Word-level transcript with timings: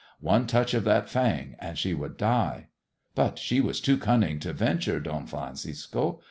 One 0.21 0.47
touch 0.47 0.73
of 0.73 0.83
that 0.85 1.09
fang, 1.09 1.55
and 1.59 1.77
she 1.77 1.93
would 1.93 2.17
die. 2.17 2.69
But 3.13 3.37
she 3.37 3.61
was 3.61 3.79
too 3.79 3.99
cunning 3.99 4.39
to 4.39 4.51
yenturOi 4.51 5.03
Don 5.03 5.27
Francisco. 5.27 6.19